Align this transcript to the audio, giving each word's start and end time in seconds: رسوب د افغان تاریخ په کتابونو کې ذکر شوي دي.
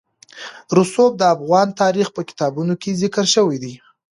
رسوب 0.77 1.11
د 1.17 1.23
افغان 1.35 1.67
تاریخ 1.81 2.07
په 2.15 2.21
کتابونو 2.29 2.73
کې 2.81 2.97
ذکر 3.01 3.25
شوي 3.35 3.57
دي. 3.63 3.73